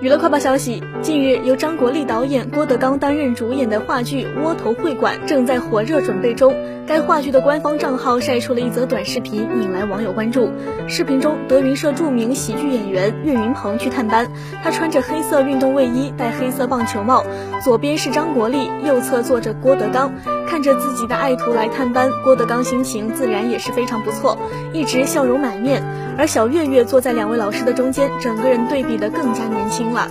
[0.00, 6.54] 娱乐快报消息：近日，由张国立导演、郭德纲担任主演的话剧《窝头会馆》正在火热准备中。
[6.86, 10.48] 该话剧的官方账号晒出了一则短视频，引来网友关注。
[10.88, 14.26] 视频中，德云社著名喜剧演员岳云鹏去探班，
[14.64, 17.22] 他穿着黑色运动卫衣，戴黑色棒球帽，
[17.62, 20.10] 左边是张国立，右侧坐着郭德纲。
[20.50, 24.36] 看着自己的爱徒来探班，郭德纲心情自然也是非常不错，
[24.72, 25.80] 一直笑容满面。
[26.18, 30.08] 而小岳岳坐在两位老师的中间，整个人对比的更加年轻了。